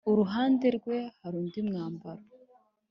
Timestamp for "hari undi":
1.21-1.59